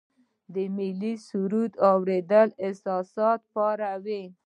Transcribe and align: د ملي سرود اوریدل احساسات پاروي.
د 0.53 0.55
ملي 0.77 1.13
سرود 1.27 1.71
اوریدل 1.89 2.49
احساسات 2.65 3.39
پاروي. 3.53 4.23